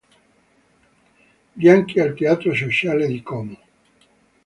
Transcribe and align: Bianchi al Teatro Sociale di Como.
Bianchi 1.55 1.99
al 1.99 2.15
Teatro 2.15 2.55
Sociale 2.55 3.05
di 3.05 3.21
Como. 3.21 3.57